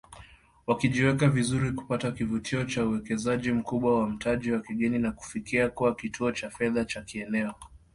Wakijiweka 0.67 1.29
vizuri 1.29 1.71
kupata 1.71 2.11
kivutio 2.11 2.63
cha 2.65 2.85
uwekezaji 2.85 3.51
mkubwa 3.51 3.99
wa 3.99 4.09
mtaji 4.09 4.51
wa 4.51 4.59
kigeni 4.61 4.99
na 4.99 5.11
kufikia 5.11 5.69
kuwa 5.69 5.95
kituo 5.95 6.31
cha 6.31 6.49
fedha 6.49 6.85
cha 6.85 7.01
kieneo 7.01 7.53